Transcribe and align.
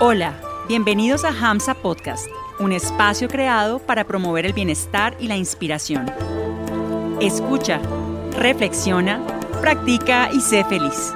Hola, 0.00 0.40
bienvenidos 0.66 1.24
a 1.24 1.28
Hamsa 1.28 1.72
Podcast, 1.74 2.26
un 2.58 2.72
espacio 2.72 3.28
creado 3.28 3.78
para 3.78 4.04
promover 4.04 4.44
el 4.44 4.52
bienestar 4.52 5.16
y 5.20 5.28
la 5.28 5.36
inspiración. 5.36 6.10
Escucha, 7.20 7.80
reflexiona, 8.36 9.24
practica 9.60 10.30
y 10.32 10.40
sé 10.40 10.64
feliz. 10.64 11.12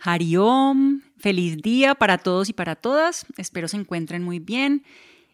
Hariom, 0.00 1.02
feliz 1.16 1.56
día 1.58 1.94
para 1.94 2.18
todos 2.18 2.48
y 2.48 2.52
para 2.52 2.74
todas. 2.74 3.26
Espero 3.36 3.68
se 3.68 3.76
encuentren 3.76 4.24
muy 4.24 4.40
bien 4.40 4.84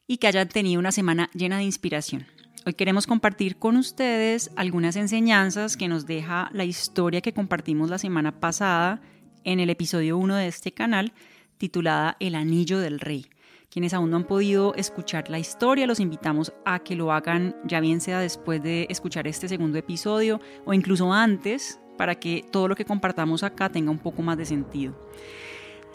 y 0.06 0.18
que 0.18 0.26
hayan 0.26 0.50
tenido 0.50 0.78
una 0.78 0.92
semana 0.92 1.30
llena 1.32 1.56
de 1.56 1.64
inspiración. 1.64 2.26
Hoy 2.66 2.74
queremos 2.74 3.06
compartir 3.06 3.56
con 3.56 3.76
ustedes 3.76 4.50
algunas 4.54 4.94
enseñanzas 4.96 5.78
que 5.78 5.88
nos 5.88 6.04
deja 6.04 6.50
la 6.52 6.64
historia 6.64 7.22
que 7.22 7.32
compartimos 7.32 7.88
la 7.88 7.96
semana 7.96 8.38
pasada 8.38 9.00
en 9.44 9.60
el 9.60 9.70
episodio 9.70 10.18
1 10.18 10.36
de 10.36 10.48
este 10.48 10.70
canal 10.72 11.14
titulada 11.56 12.18
El 12.20 12.34
Anillo 12.34 12.78
del 12.78 13.00
Rey. 13.00 13.24
Quienes 13.70 13.94
aún 13.94 14.10
no 14.10 14.18
han 14.18 14.26
podido 14.26 14.74
escuchar 14.74 15.30
la 15.30 15.38
historia, 15.38 15.86
los 15.86 16.00
invitamos 16.00 16.52
a 16.66 16.80
que 16.80 16.96
lo 16.96 17.12
hagan 17.12 17.56
ya 17.64 17.80
bien 17.80 18.02
sea 18.02 18.20
después 18.20 18.62
de 18.62 18.86
escuchar 18.90 19.26
este 19.26 19.48
segundo 19.48 19.78
episodio 19.78 20.38
o 20.66 20.74
incluso 20.74 21.14
antes 21.14 21.80
para 21.96 22.16
que 22.16 22.44
todo 22.50 22.68
lo 22.68 22.76
que 22.76 22.84
compartamos 22.84 23.42
acá 23.42 23.70
tenga 23.70 23.90
un 23.90 23.98
poco 23.98 24.20
más 24.20 24.36
de 24.36 24.44
sentido. 24.44 24.94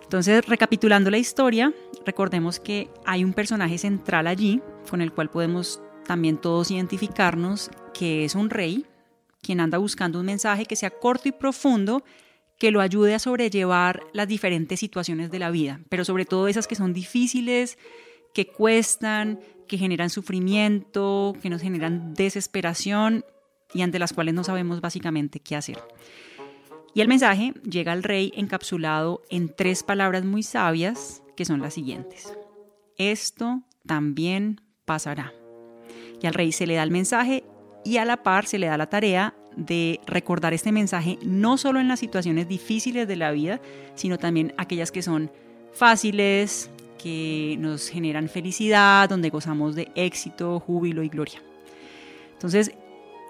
Entonces, 0.01 0.43
recapitulando 0.47 1.11
la 1.11 1.20
historia, 1.20 1.71
recordemos 2.07 2.59
que 2.59 2.89
hay 3.05 3.23
un 3.23 3.34
personaje 3.34 3.77
central 3.77 4.25
allí 4.25 4.61
con 4.89 5.01
el 5.01 5.11
cual 5.11 5.29
podemos 5.29 5.79
también 6.05 6.37
todos 6.37 6.71
identificarnos, 6.71 7.69
que 7.93 8.25
es 8.25 8.35
un 8.35 8.49
rey, 8.49 8.85
quien 9.41 9.59
anda 9.59 9.77
buscando 9.77 10.19
un 10.19 10.25
mensaje 10.25 10.65
que 10.65 10.75
sea 10.75 10.89
corto 10.89 11.29
y 11.29 11.31
profundo, 11.31 12.03
que 12.57 12.71
lo 12.71 12.81
ayude 12.81 13.13
a 13.13 13.20
sobrellevar 13.20 14.01
las 14.13 14.27
diferentes 14.27 14.79
situaciones 14.79 15.29
de 15.29 15.39
la 15.39 15.51
vida, 15.51 15.81
pero 15.89 16.05
sobre 16.05 16.25
todo 16.25 16.47
esas 16.47 16.67
que 16.67 16.75
son 16.75 16.93
difíciles, 16.93 17.77
que 18.34 18.47
cuestan, 18.47 19.39
que 19.67 19.77
generan 19.77 20.09
sufrimiento, 20.09 21.35
que 21.41 21.49
nos 21.49 21.62
generan 21.62 22.13
desesperación 22.13 23.25
y 23.73 23.81
ante 23.81 23.99
las 23.99 24.13
cuales 24.13 24.34
no 24.34 24.43
sabemos 24.43 24.81
básicamente 24.81 25.40
qué 25.40 25.55
hacer. 25.55 25.79
Y 26.93 27.01
el 27.01 27.09
mensaje 27.09 27.53
llega 27.69 27.91
al 27.91 28.03
rey 28.03 28.31
encapsulado 28.35 29.21
en 29.29 29.53
tres 29.53 29.84
palabras 29.84 30.23
muy 30.23 30.43
sabias 30.43 31.21
que 31.35 31.43
son 31.43 31.62
las 31.62 31.73
siguientes. 31.73 32.34
Esto 32.97 33.63
también 33.85 34.62
pasará. 34.85 35.34
Y 36.26 36.27
al 36.27 36.34
rey 36.34 36.51
se 36.51 36.65
le 36.65 36.73
da 36.73 36.81
el 36.81 36.90
mensaje 36.90 37.43
y 37.84 37.98
a 37.98 38.05
la 38.05 38.23
par 38.23 38.48
se 38.48 38.57
le 38.57 38.65
da 38.65 38.79
la 38.79 38.90
tarea 38.90 39.35
de 39.55 39.99
recordar 40.07 40.55
este 40.55 40.71
mensaje 40.71 41.20
no 41.21 41.55
solo 41.59 41.79
en 41.79 41.87
las 41.87 41.99
situaciones 41.99 42.48
difíciles 42.48 43.07
de 43.07 43.15
la 43.15 43.29
vida, 43.29 43.62
sino 43.93 44.18
también 44.18 44.51
aquellas 44.57 44.91
que 44.91 45.03
son 45.03 45.31
fáciles, 45.71 46.71
que 46.98 47.57
nos 47.59 47.90
generan 47.90 48.27
felicidad, 48.27 49.07
donde 49.07 49.29
gozamos 49.29 49.76
de 49.76 49.91
éxito, 49.93 50.59
júbilo 50.59 51.03
y 51.03 51.09
gloria. 51.09 51.43
Entonces, 52.34 52.71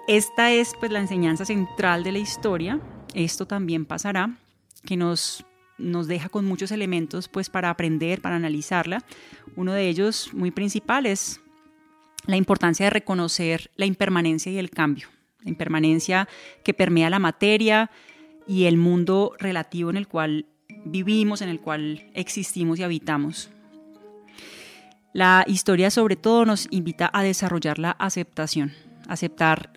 esta 0.08 0.50
es 0.50 0.72
pues 0.80 0.90
la 0.90 1.00
enseñanza 1.00 1.44
central 1.44 2.02
de 2.02 2.12
la 2.12 2.18
historia. 2.18 2.80
Esto 3.12 3.46
también 3.46 3.84
pasará, 3.84 4.38
que 4.86 4.96
nos, 4.96 5.44
nos 5.76 6.06
deja 6.06 6.30
con 6.30 6.46
muchos 6.46 6.70
elementos 6.70 7.28
pues 7.28 7.50
para 7.50 7.68
aprender, 7.68 8.22
para 8.22 8.36
analizarla. 8.36 9.04
Uno 9.54 9.74
de 9.74 9.86
ellos 9.86 10.30
muy 10.32 10.50
principal 10.50 11.04
es 11.04 11.42
la 12.26 12.36
importancia 12.36 12.86
de 12.86 12.90
reconocer 12.90 13.70
la 13.76 13.86
impermanencia 13.86 14.50
y 14.52 14.58
el 14.58 14.70
cambio. 14.70 15.08
La 15.42 15.50
impermanencia 15.50 16.28
que 16.64 16.74
permea 16.74 17.10
la 17.10 17.18
materia 17.18 17.90
y 18.46 18.64
el 18.64 18.76
mundo 18.76 19.32
relativo 19.38 19.90
en 19.90 19.96
el 19.96 20.08
cual 20.08 20.46
vivimos, 20.84 21.42
en 21.42 21.48
el 21.48 21.60
cual 21.60 22.10
existimos 22.14 22.78
y 22.78 22.82
habitamos. 22.82 23.50
La 25.12 25.44
historia 25.46 25.90
sobre 25.90 26.16
todo 26.16 26.44
nos 26.44 26.68
invita 26.70 27.10
a 27.12 27.22
desarrollar 27.22 27.78
la 27.78 27.92
aceptación, 27.92 28.72
aceptar 29.08 29.72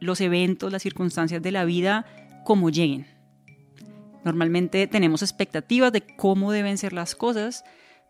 los 0.00 0.20
eventos, 0.20 0.72
las 0.72 0.82
circunstancias 0.82 1.42
de 1.42 1.52
la 1.52 1.64
vida 1.64 2.06
como 2.44 2.70
lleguen. 2.70 3.06
Normalmente 4.24 4.86
tenemos 4.86 5.22
expectativas 5.22 5.92
de 5.92 6.02
cómo 6.16 6.52
deben 6.52 6.76
ser 6.76 6.92
las 6.92 7.14
cosas, 7.14 7.64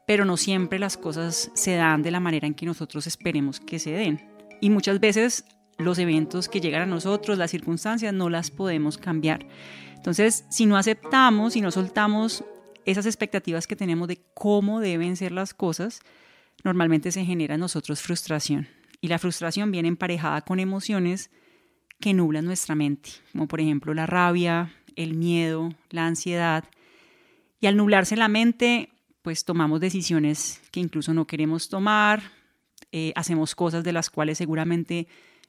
pero 0.06 0.24
no 0.24 0.36
siempre 0.36 0.78
las 0.78 0.96
cosas 0.96 1.50
se 1.54 1.76
dan 1.76 2.02
de 2.02 2.10
la 2.10 2.20
manera 2.20 2.46
en 2.46 2.54
que 2.54 2.66
nosotros 2.66 3.06
esperemos 3.06 3.60
que 3.60 3.78
se 3.78 3.92
den. 3.92 4.20
Y 4.60 4.70
muchas 4.70 5.00
veces 5.00 5.44
los 5.78 5.98
eventos 5.98 6.48
que 6.48 6.60
llegan 6.60 6.82
a 6.82 6.86
nosotros, 6.86 7.38
las 7.38 7.50
circunstancias, 7.50 8.12
no 8.12 8.28
las 8.28 8.50
podemos 8.50 8.98
cambiar. 8.98 9.46
Entonces, 9.96 10.44
si 10.50 10.66
no 10.66 10.76
aceptamos, 10.76 11.54
si 11.54 11.60
no 11.60 11.70
soltamos 11.70 12.44
esas 12.84 13.06
expectativas 13.06 13.66
que 13.66 13.76
tenemos 13.76 14.08
de 14.08 14.20
cómo 14.34 14.80
deben 14.80 15.16
ser 15.16 15.32
las 15.32 15.54
cosas, 15.54 16.00
normalmente 16.64 17.12
se 17.12 17.24
genera 17.24 17.54
en 17.54 17.60
nosotros 17.60 18.00
frustración. 18.00 18.68
Y 19.00 19.08
la 19.08 19.18
frustración 19.18 19.70
viene 19.70 19.88
emparejada 19.88 20.42
con 20.42 20.60
emociones 20.60 21.30
que 22.00 22.14
nublan 22.14 22.46
nuestra 22.46 22.74
mente, 22.74 23.10
como 23.32 23.46
por 23.46 23.60
ejemplo 23.60 23.94
la 23.94 24.06
rabia, 24.06 24.72
el 24.96 25.14
miedo, 25.14 25.74
la 25.90 26.06
ansiedad. 26.06 26.64
Y 27.60 27.66
al 27.66 27.76
nublarse 27.76 28.16
la 28.16 28.28
mente, 28.28 28.90
pues 29.22 29.44
tomamos 29.44 29.80
decisiones 29.80 30.60
que 30.70 30.80
incluso 30.80 31.12
no 31.14 31.26
queremos 31.26 31.68
tomar, 31.68 32.22
eh, 32.92 33.12
hacemos 33.14 33.54
cosas 33.54 33.84
de 33.84 33.92
las 33.92 34.10
cuales 34.10 34.38
seguramente 34.38 35.06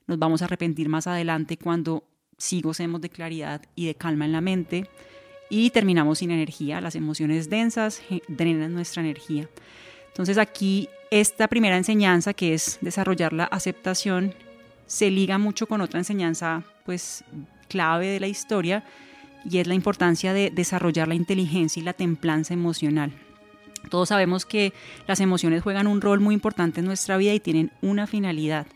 nos 0.07 0.19
vamos 0.19 0.41
a 0.41 0.45
arrepentir 0.45 0.89
más 0.89 1.07
adelante 1.07 1.57
cuando 1.57 2.03
sí 2.37 2.61
gocemos 2.61 3.01
de 3.01 3.09
claridad 3.09 3.61
y 3.75 3.85
de 3.85 3.95
calma 3.95 4.25
en 4.25 4.31
la 4.31 4.41
mente 4.41 4.89
y 5.49 5.69
terminamos 5.69 6.19
sin 6.19 6.31
energía. 6.31 6.81
Las 6.81 6.95
emociones 6.95 7.49
densas 7.49 8.01
drenan 8.27 8.73
nuestra 8.73 9.01
energía. 9.01 9.49
Entonces 10.07 10.37
aquí 10.37 10.89
esta 11.11 11.47
primera 11.47 11.77
enseñanza 11.77 12.33
que 12.33 12.53
es 12.53 12.79
desarrollar 12.81 13.33
la 13.33 13.45
aceptación 13.45 14.33
se 14.87 15.09
liga 15.09 15.37
mucho 15.37 15.67
con 15.67 15.81
otra 15.81 15.99
enseñanza 15.99 16.63
pues 16.85 17.23
clave 17.69 18.07
de 18.07 18.19
la 18.19 18.27
historia 18.27 18.83
y 19.49 19.57
es 19.57 19.67
la 19.67 19.73
importancia 19.73 20.33
de 20.33 20.51
desarrollar 20.51 21.07
la 21.07 21.15
inteligencia 21.15 21.79
y 21.79 21.83
la 21.83 21.93
templanza 21.93 22.53
emocional. 22.53 23.13
Todos 23.89 24.09
sabemos 24.09 24.45
que 24.45 24.73
las 25.07 25.19
emociones 25.19 25.63
juegan 25.63 25.87
un 25.87 26.01
rol 26.01 26.19
muy 26.19 26.33
importante 26.33 26.79
en 26.79 26.85
nuestra 26.85 27.17
vida 27.17 27.33
y 27.33 27.39
tienen 27.39 27.71
una 27.81 28.07
finalidad. 28.07 28.67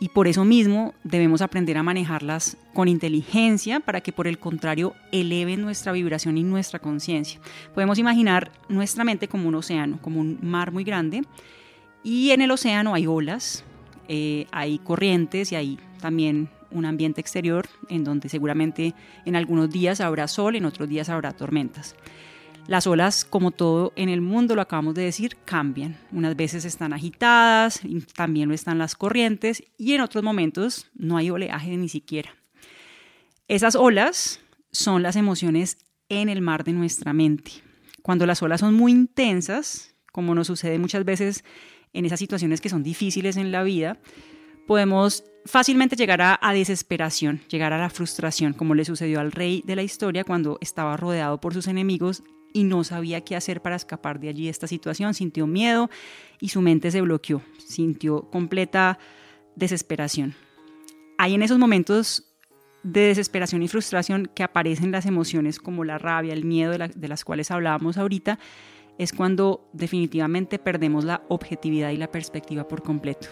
Y 0.00 0.10
por 0.10 0.28
eso 0.28 0.44
mismo 0.44 0.94
debemos 1.02 1.42
aprender 1.42 1.76
a 1.76 1.82
manejarlas 1.82 2.56
con 2.72 2.86
inteligencia 2.86 3.80
para 3.80 4.00
que 4.00 4.12
por 4.12 4.28
el 4.28 4.38
contrario 4.38 4.94
eleven 5.10 5.60
nuestra 5.60 5.90
vibración 5.90 6.38
y 6.38 6.44
nuestra 6.44 6.78
conciencia. 6.78 7.40
Podemos 7.74 7.98
imaginar 7.98 8.52
nuestra 8.68 9.02
mente 9.02 9.26
como 9.26 9.48
un 9.48 9.56
océano, 9.56 9.98
como 10.00 10.20
un 10.20 10.38
mar 10.40 10.70
muy 10.70 10.84
grande. 10.84 11.22
Y 12.04 12.30
en 12.30 12.42
el 12.42 12.52
océano 12.52 12.94
hay 12.94 13.08
olas, 13.08 13.64
eh, 14.06 14.46
hay 14.52 14.78
corrientes 14.78 15.50
y 15.50 15.56
hay 15.56 15.78
también 16.00 16.48
un 16.70 16.84
ambiente 16.84 17.20
exterior 17.20 17.66
en 17.88 18.04
donde 18.04 18.28
seguramente 18.28 18.94
en 19.24 19.34
algunos 19.34 19.68
días 19.68 20.00
habrá 20.00 20.28
sol, 20.28 20.54
en 20.54 20.64
otros 20.64 20.88
días 20.88 21.08
habrá 21.08 21.32
tormentas. 21.32 21.96
Las 22.68 22.86
olas, 22.86 23.24
como 23.24 23.50
todo 23.50 23.94
en 23.96 24.10
el 24.10 24.20
mundo, 24.20 24.54
lo 24.54 24.60
acabamos 24.60 24.94
de 24.94 25.02
decir, 25.02 25.38
cambian. 25.46 25.96
Unas 26.12 26.36
veces 26.36 26.66
están 26.66 26.92
agitadas, 26.92 27.80
también 28.14 28.50
lo 28.50 28.54
están 28.54 28.76
las 28.76 28.94
corrientes 28.94 29.64
y 29.78 29.94
en 29.94 30.02
otros 30.02 30.22
momentos 30.22 30.86
no 30.94 31.16
hay 31.16 31.30
oleaje 31.30 31.74
ni 31.78 31.88
siquiera. 31.88 32.36
Esas 33.48 33.74
olas 33.74 34.40
son 34.70 35.02
las 35.02 35.16
emociones 35.16 35.78
en 36.10 36.28
el 36.28 36.42
mar 36.42 36.62
de 36.62 36.74
nuestra 36.74 37.14
mente. 37.14 37.52
Cuando 38.02 38.26
las 38.26 38.42
olas 38.42 38.60
son 38.60 38.74
muy 38.74 38.92
intensas, 38.92 39.94
como 40.12 40.34
nos 40.34 40.48
sucede 40.48 40.78
muchas 40.78 41.06
veces 41.06 41.44
en 41.94 42.04
esas 42.04 42.18
situaciones 42.18 42.60
que 42.60 42.68
son 42.68 42.82
difíciles 42.82 43.38
en 43.38 43.50
la 43.50 43.62
vida, 43.62 43.98
podemos 44.66 45.24
fácilmente 45.46 45.96
llegar 45.96 46.20
a, 46.20 46.52
desesperación, 46.52 47.40
llegar 47.48 47.72
a 47.72 47.78
la 47.78 47.88
frustración, 47.88 48.52
como 48.52 48.74
le 48.74 48.84
sucedió 48.84 49.20
al 49.20 49.32
rey 49.32 49.62
de 49.64 49.74
la 49.74 49.82
historia 49.82 50.24
cuando 50.24 50.58
estaba 50.60 50.98
rodeado 50.98 51.40
por 51.40 51.54
sus 51.54 51.66
enemigos 51.66 52.22
y 52.52 52.64
no 52.64 52.84
sabía 52.84 53.20
qué 53.20 53.36
hacer 53.36 53.60
para 53.60 53.76
escapar 53.76 54.20
de 54.20 54.28
allí 54.28 54.48
esta 54.48 54.66
situación, 54.66 55.14
sintió 55.14 55.46
miedo 55.46 55.90
y 56.40 56.48
su 56.48 56.60
mente 56.60 56.90
se 56.90 57.00
bloqueó, 57.00 57.42
sintió 57.58 58.22
completa 58.30 58.98
desesperación. 59.56 60.34
Hay 61.18 61.34
en 61.34 61.42
esos 61.42 61.58
momentos 61.58 62.24
de 62.82 63.00
desesperación 63.02 63.62
y 63.62 63.68
frustración 63.68 64.30
que 64.34 64.42
aparecen 64.44 64.92
las 64.92 65.06
emociones 65.06 65.58
como 65.58 65.84
la 65.84 65.98
rabia, 65.98 66.32
el 66.32 66.44
miedo 66.44 66.72
de, 66.72 66.88
de 66.88 67.08
las 67.08 67.24
cuales 67.24 67.50
hablábamos 67.50 67.98
ahorita, 67.98 68.38
es 68.98 69.12
cuando 69.12 69.68
definitivamente 69.72 70.58
perdemos 70.58 71.04
la 71.04 71.22
objetividad 71.28 71.90
y 71.90 71.96
la 71.96 72.10
perspectiva 72.10 72.66
por 72.66 72.82
completo. 72.82 73.28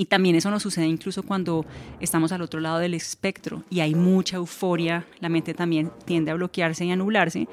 Y 0.00 0.06
también 0.06 0.34
eso 0.34 0.50
nos 0.50 0.62
sucede 0.62 0.86
incluso 0.86 1.22
cuando 1.22 1.66
estamos 2.00 2.32
al 2.32 2.40
otro 2.40 2.58
lado 2.58 2.78
del 2.78 2.94
espectro 2.94 3.64
y 3.68 3.80
hay 3.80 3.94
mucha 3.94 4.38
euforia, 4.38 5.04
la 5.20 5.28
mente 5.28 5.52
también 5.52 5.92
tiende 6.06 6.30
a 6.30 6.34
bloquearse 6.36 6.86
y 6.86 6.90
a 6.90 6.96
nublarse. 6.96 7.48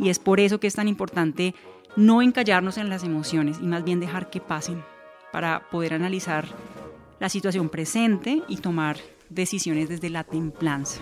Y 0.00 0.08
es 0.08 0.18
por 0.18 0.40
eso 0.40 0.58
que 0.58 0.66
es 0.66 0.74
tan 0.74 0.88
importante 0.88 1.54
no 1.94 2.20
encallarnos 2.20 2.76
en 2.76 2.88
las 2.88 3.04
emociones 3.04 3.58
y 3.62 3.68
más 3.68 3.84
bien 3.84 4.00
dejar 4.00 4.30
que 4.30 4.40
pasen 4.40 4.82
para 5.30 5.70
poder 5.70 5.94
analizar 5.94 6.48
la 7.20 7.28
situación 7.28 7.68
presente 7.68 8.42
y 8.48 8.56
tomar 8.56 8.96
decisiones 9.30 9.88
desde 9.88 10.10
la 10.10 10.24
templanza. 10.24 11.00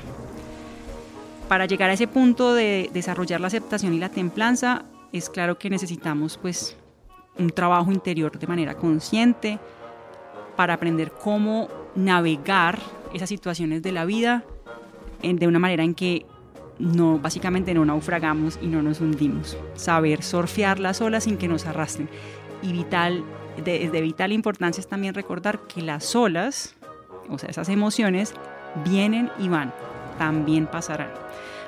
Para 1.48 1.64
llegar 1.64 1.88
a 1.88 1.94
ese 1.94 2.08
punto 2.08 2.52
de 2.52 2.90
desarrollar 2.92 3.40
la 3.40 3.46
aceptación 3.46 3.94
y 3.94 3.98
la 3.98 4.10
templanza, 4.10 4.84
es 5.14 5.30
claro 5.30 5.58
que 5.58 5.70
necesitamos 5.70 6.36
pues 6.36 6.76
un 7.38 7.48
trabajo 7.48 7.90
interior 7.90 8.38
de 8.38 8.46
manera 8.46 8.74
consciente 8.74 9.58
para 10.60 10.74
aprender 10.74 11.10
cómo 11.10 11.68
navegar 11.94 12.80
esas 13.14 13.30
situaciones 13.30 13.80
de 13.80 13.92
la 13.92 14.04
vida 14.04 14.44
de 15.22 15.46
una 15.46 15.58
manera 15.58 15.84
en 15.84 15.94
que 15.94 16.26
no, 16.78 17.18
básicamente 17.18 17.72
no 17.72 17.82
naufragamos 17.86 18.58
y 18.60 18.66
no 18.66 18.82
nos 18.82 19.00
hundimos. 19.00 19.56
Saber 19.74 20.22
surfear 20.22 20.78
las 20.78 21.00
olas 21.00 21.24
sin 21.24 21.38
que 21.38 21.48
nos 21.48 21.64
arrastren. 21.64 22.10
Y 22.60 22.74
vital, 22.74 23.24
de, 23.64 23.88
de 23.88 24.00
vital 24.02 24.32
importancia 24.32 24.82
es 24.82 24.86
también 24.86 25.14
recordar 25.14 25.60
que 25.60 25.80
las 25.80 26.14
olas, 26.14 26.74
o 27.30 27.38
sea, 27.38 27.48
esas 27.48 27.70
emociones, 27.70 28.34
vienen 28.84 29.30
y 29.38 29.48
van, 29.48 29.72
también 30.18 30.66
pasarán. 30.66 31.08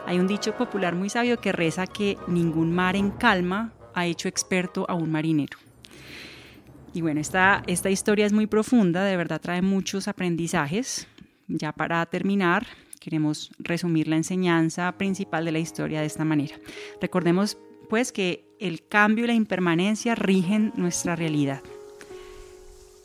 Hay 0.05 0.19
un 0.19 0.27
dicho 0.27 0.53
popular 0.53 0.95
muy 0.95 1.09
sabio 1.09 1.39
que 1.39 1.53
reza 1.53 1.87
que 1.87 2.19
ningún 2.27 2.75
mar 2.75 2.95
en 2.95 3.11
calma 3.11 3.73
ha 3.95 4.05
hecho 4.05 4.29
experto 4.29 4.85
a 4.87 4.93
un 4.93 5.11
marinero. 5.11 5.57
Y 6.95 7.01
bueno, 7.01 7.21
esta, 7.21 7.63
esta 7.67 7.91
historia 7.91 8.27
es 8.27 8.33
muy 8.33 8.47
profunda, 8.47 9.05
de 9.05 9.17
verdad 9.17 9.41
trae 9.41 9.63
muchos 9.63 10.09
aprendizajes. 10.09 11.07
Ya 11.49 11.73
para 11.73 12.05
terminar, 12.07 12.67
queremos 13.01 13.51
resumir 13.59 14.09
la 14.09 14.17
enseñanza 14.17 14.93
principal 14.93 15.45
de 15.45 15.53
la 15.53 15.59
historia 15.59 16.01
de 16.01 16.07
esta 16.07 16.25
manera. 16.25 16.57
Recordemos 17.01 17.57
pues 17.89 18.13
que 18.13 18.45
el 18.59 18.87
cambio 18.87 19.25
y 19.25 19.29
la 19.29 19.35
impermanencia 19.35 20.15
rigen 20.15 20.73
nuestra 20.77 21.17
realidad. 21.17 21.63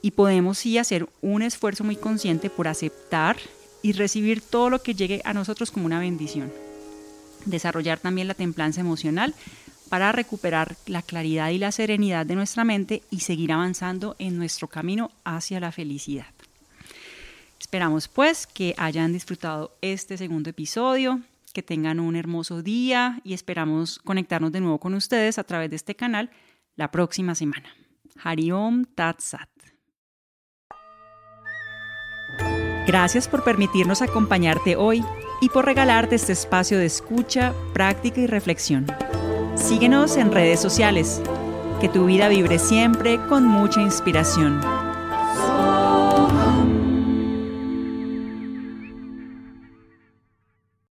Y 0.02 0.12
podemos 0.12 0.60
sí 0.60 0.78
hacer 0.78 1.08
un 1.22 1.42
esfuerzo 1.42 1.84
muy 1.84 1.96
consciente 1.96 2.50
por 2.50 2.68
aceptar 2.68 3.38
y 3.82 3.94
recibir 3.94 4.42
todo 4.42 4.70
lo 4.70 4.82
que 4.82 4.96
llegue 4.96 5.22
a 5.26 5.34
nosotros 5.34 5.72
como 5.72 5.86
una 5.86 6.00
bendición. 6.00 6.52
Desarrollar 7.46 8.00
también 8.00 8.28
la 8.28 8.34
templanza 8.34 8.82
emocional 8.82 9.34
para 9.88 10.12
recuperar 10.12 10.76
la 10.86 11.02
claridad 11.02 11.50
y 11.50 11.58
la 11.58 11.72
serenidad 11.72 12.26
de 12.26 12.36
nuestra 12.36 12.64
mente 12.64 13.04
y 13.10 13.22
seguir 13.22 13.52
avanzando 13.52 14.16
en 14.20 14.38
nuestro 14.38 14.68
camino 14.68 15.12
hacia 15.24 15.60
la 15.60 15.72
felicidad. 15.72 16.28
Esperamos 17.60 18.08
pues 18.08 18.48
que 18.48 18.76
hayan 18.78 19.14
disfrutado 19.14 19.76
este 19.82 20.18
segundo 20.18 20.50
episodio, 20.50 21.22
que 21.54 21.64
tengan 21.64 22.00
un 22.00 22.16
hermoso 22.16 22.62
día 22.62 23.20
y 23.24 23.34
esperamos 23.34 24.00
conectarnos 24.00 24.52
de 24.52 24.62
nuevo 24.62 24.78
con 24.78 24.94
ustedes 24.94 25.40
a 25.40 25.44
través 25.44 25.70
de 25.70 25.76
este 25.76 25.96
canal 25.96 26.30
la 26.76 26.92
próxima 26.92 27.36
semana. 27.36 27.70
Hariom 28.24 28.86
Tat 28.86 29.20
Sat. 29.20 29.50
Gracias 32.86 33.28
por 33.28 33.44
permitirnos 33.44 34.02
acompañarte 34.02 34.78
hoy 34.78 35.04
y 35.42 35.50
por 35.50 35.66
regalarte 35.66 36.16
este 36.16 36.32
espacio 36.32 36.78
de 36.78 36.86
escucha, 36.86 37.54
práctica 37.74 38.22
y 38.22 38.28
reflexión. 38.28 38.86
Síguenos 39.58 40.18
en 40.18 40.32
redes 40.32 40.62
sociales. 40.62 41.22
Que 41.82 41.90
tu 41.90 42.06
vida 42.06 42.30
vibre 42.30 42.60
siempre 42.60 43.20
con 43.28 43.46
mucha 43.46 43.82
inspiración. 43.82 44.62